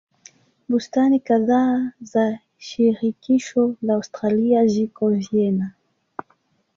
Bustani 0.69 1.19
kadhaa 1.29 1.91
za 2.01 2.39
shirikisho 2.57 3.65
la 3.81 3.93
Austria 3.93 4.65
ziko 4.67 5.09
Vienna. 5.29 5.71